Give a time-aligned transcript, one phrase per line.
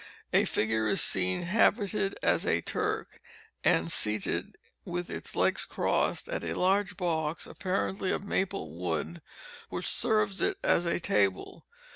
[0.33, 3.21] A figure is seen habited as a Turk,
[3.63, 9.21] and seated, with its legs crossed, at a large box apparently of maple wood,
[9.69, 11.67] which serves it as a table.